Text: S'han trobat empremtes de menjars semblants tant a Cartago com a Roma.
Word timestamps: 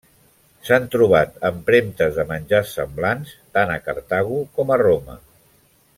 S'han 0.69 0.87
trobat 0.95 1.35
empremtes 1.49 2.17
de 2.21 2.25
menjars 2.31 2.73
semblants 2.79 3.37
tant 3.59 3.75
a 3.75 3.79
Cartago 3.89 4.41
com 4.59 4.73
a 4.79 4.83
Roma. 4.87 5.21